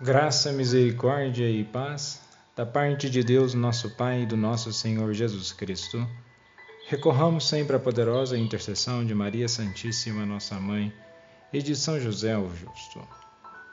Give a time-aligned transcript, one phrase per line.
[0.00, 2.20] Graça, misericórdia e paz
[2.54, 6.06] da parte de Deus, nosso Pai e do nosso Senhor Jesus Cristo.
[6.86, 10.92] Recorramos sempre à poderosa intercessão de Maria Santíssima, nossa mãe,
[11.52, 13.00] e de São José o Justo.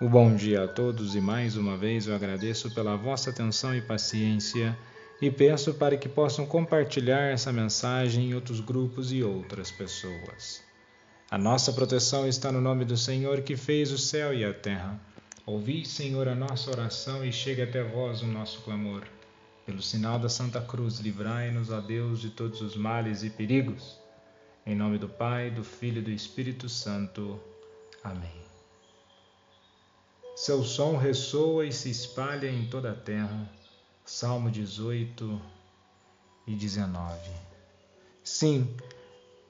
[0.02, 3.82] O bom dia a todos e mais uma vez eu agradeço pela vossa atenção e
[3.82, 4.76] paciência
[5.21, 10.64] e peço para que possam compartilhar essa mensagem em outros grupos e outras pessoas.
[11.30, 15.00] A nossa proteção está no nome do Senhor que fez o céu e a terra.
[15.46, 19.03] Ouvi, Senhor, a nossa oração e chegue até vós o nosso clamor.
[19.63, 24.00] Pelo sinal da Santa Cruz, livrai-nos, ó Deus, de todos os males e perigos.
[24.66, 27.39] Em nome do Pai, do Filho e do Espírito Santo.
[28.03, 28.41] Amém.
[30.36, 33.48] Seu som ressoa e se espalha em toda a terra.
[34.03, 35.39] Salmo 18
[36.48, 37.20] e 19.
[38.23, 38.75] Sim,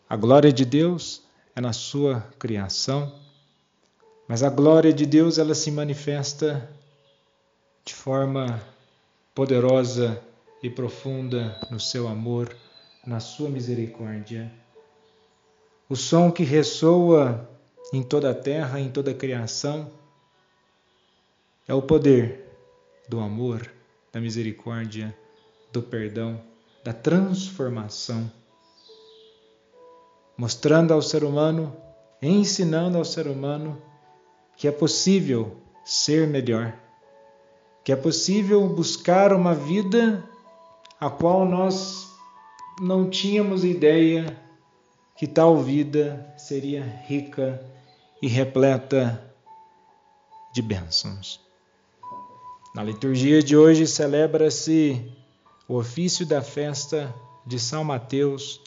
[0.10, 1.24] a glória de Deus
[1.56, 3.25] é na sua criação
[4.28, 6.70] mas a glória de Deus ela se manifesta
[7.84, 8.62] de forma
[9.34, 10.22] poderosa
[10.64, 12.56] e profunda no seu amor,
[13.06, 14.52] na sua misericórdia.
[15.88, 17.48] O som que ressoa
[17.94, 19.92] em toda a terra, em toda a criação,
[21.68, 22.50] é o poder
[23.08, 23.72] do amor,
[24.12, 25.16] da misericórdia,
[25.72, 26.42] do perdão,
[26.84, 28.32] da transformação,
[30.36, 31.76] mostrando ao ser humano,
[32.22, 33.80] ensinando ao ser humano
[34.58, 36.74] que é possível ser melhor,
[37.84, 40.28] que é possível buscar uma vida
[41.00, 42.12] a qual nós
[42.80, 44.42] não tínhamos ideia
[45.16, 47.64] que tal vida seria rica
[48.22, 49.34] e repleta
[50.54, 51.40] de bênçãos.
[52.74, 55.14] Na liturgia de hoje celebra-se
[55.68, 57.14] o ofício da festa
[57.46, 58.62] de São Mateus,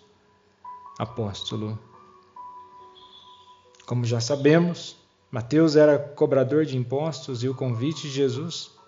[0.99, 1.79] apóstolo.
[3.87, 4.98] Como já sabemos,
[5.31, 8.79] Mateus era cobrador de impostos e o convite de Jesus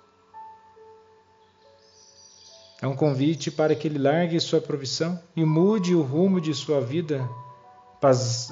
[2.83, 6.81] é um convite para que ele largue sua provisão e mude o rumo de sua
[6.81, 7.29] vida,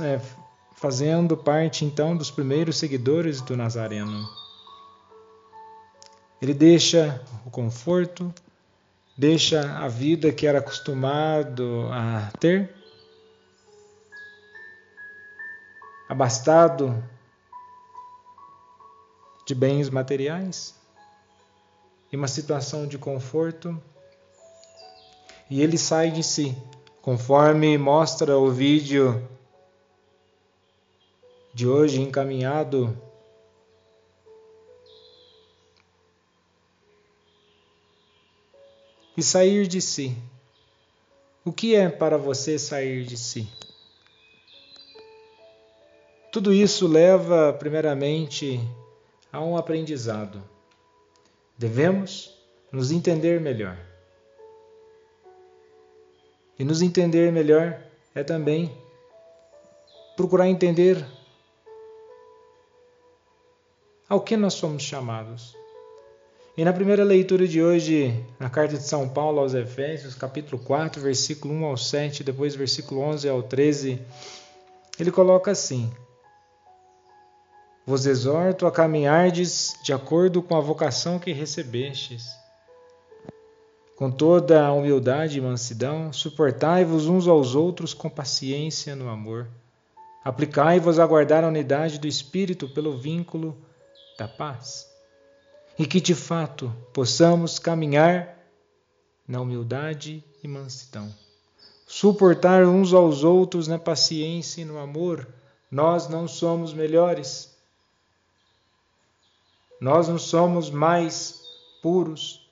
[0.03, 0.21] é,
[0.77, 4.29] fazendo parte então dos primeiros seguidores do Nazareno.
[6.43, 8.33] Ele deixa o conforto,
[9.17, 12.71] deixa a vida que era acostumado a ter,
[16.07, 17.03] abastado
[19.49, 20.75] de bens materiais
[22.13, 23.83] e uma situação de conforto.
[25.49, 26.55] E ele sai de si,
[27.01, 29.27] conforme mostra o vídeo
[31.55, 32.95] de hoje encaminhado
[39.17, 40.15] e sair de si.
[41.43, 43.49] O que é para você sair de si?
[46.31, 48.61] Tudo isso leva, primeiramente,
[49.33, 50.43] a um aprendizado.
[51.57, 52.35] Devemos
[52.73, 53.77] nos entender melhor.
[56.59, 57.81] E nos entender melhor
[58.15, 58.77] é também
[60.17, 61.05] procurar entender
[64.09, 65.57] ao que nós somos chamados.
[66.57, 71.01] E na primeira leitura de hoje, na carta de São Paulo aos Efésios, capítulo 4,
[71.01, 74.01] versículo 1 ao 7, depois versículo 11 ao 13,
[74.99, 75.89] ele coloca assim:
[77.89, 82.37] vos exorto a caminhardes de acordo com a vocação que recebestes.
[83.97, 89.49] Com toda a humildade e mansidão, suportai-vos uns aos outros com paciência no amor.
[90.23, 93.57] Aplicai-vos a guardar a unidade do Espírito pelo vínculo
[94.19, 94.87] da paz.
[95.79, 98.37] E que de fato possamos caminhar
[99.27, 101.11] na humildade e mansidão.
[101.87, 105.27] Suportar uns aos outros na paciência e no amor.
[105.71, 107.57] Nós não somos melhores,
[109.81, 111.43] nós não somos mais
[111.83, 112.49] puros.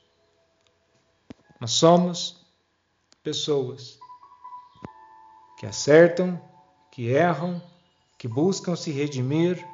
[1.60, 2.44] Nós somos
[3.22, 3.98] pessoas
[5.58, 6.40] que acertam,
[6.92, 7.60] que erram,
[8.18, 9.66] que buscam se redimir,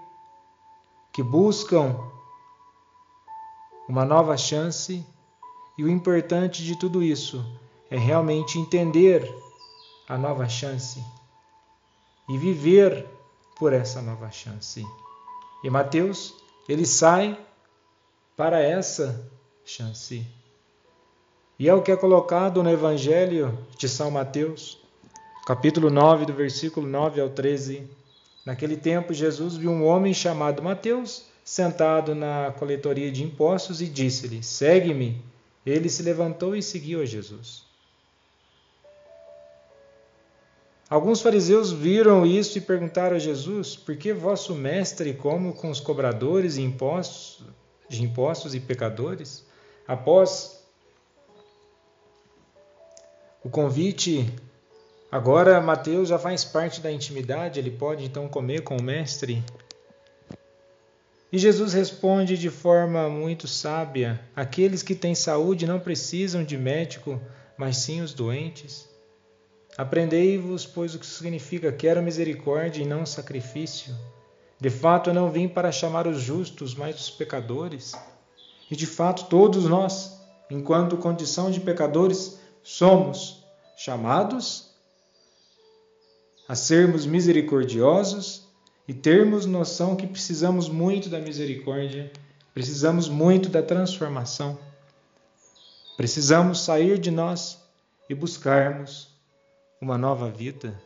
[1.12, 1.96] que buscam
[3.88, 5.04] uma nova chance.
[5.76, 7.44] E o importante de tudo isso
[7.90, 9.28] é realmente entender
[10.08, 11.02] a nova chance
[12.28, 13.06] e viver
[13.56, 14.84] por essa nova chance.
[15.62, 17.38] E Mateus ele sai
[18.36, 19.28] para essa
[19.64, 20.26] chance.
[21.58, 24.78] E é o que é colocado no Evangelho de São Mateus,
[25.46, 27.88] capítulo 9, do versículo 9 ao 13.
[28.44, 34.42] Naquele tempo, Jesus viu um homem chamado Mateus sentado na coletoria de impostos e disse-lhe:
[34.42, 35.22] Segue-me.
[35.64, 37.71] Ele se levantou e seguiu a Jesus.
[40.92, 45.80] Alguns fariseus viram isso e perguntaram a Jesus: Por que vosso mestre come com os
[45.80, 47.46] cobradores e impostos
[47.88, 49.42] de impostos e pecadores,
[49.88, 50.62] após
[53.42, 54.30] o convite,
[55.10, 59.42] agora Mateus já faz parte da intimidade, ele pode então comer com o mestre.
[61.32, 67.18] E Jesus responde de forma muito sábia: aqueles que têm saúde não precisam de médico,
[67.56, 68.91] mas sim os doentes.
[69.76, 73.94] Aprendei-vos, pois, o que significa quero misericórdia e não sacrifício.
[74.60, 77.92] De fato, eu não vim para chamar os justos, mas os pecadores.
[78.70, 80.20] E de fato, todos nós,
[80.50, 83.44] enquanto condição de pecadores, somos
[83.76, 84.70] chamados
[86.46, 88.46] a sermos misericordiosos
[88.86, 92.12] e termos noção que precisamos muito da misericórdia,
[92.52, 94.58] precisamos muito da transformação.
[95.96, 97.58] Precisamos sair de nós
[98.08, 99.11] e buscarmos
[99.82, 100.80] uma nova vida.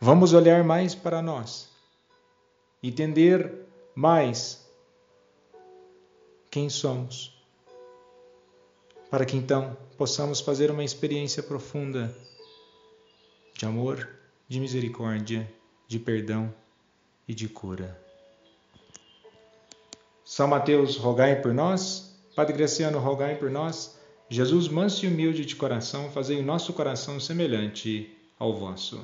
[0.00, 1.68] Vamos olhar mais para nós,
[2.82, 3.64] entender
[3.94, 4.68] mais
[6.50, 7.40] quem somos,
[9.08, 12.12] para que então possamos fazer uma experiência profunda
[13.54, 14.08] de amor,
[14.48, 15.48] de misericórdia,
[15.86, 16.52] de perdão
[17.28, 18.02] e de cura.
[20.24, 22.18] São Mateus, rogai por nós.
[22.34, 23.97] Padre Graciano, rogai por nós.
[24.30, 29.00] Jesus, manso e humilde de coração, fazei o nosso coração semelhante ao vosso.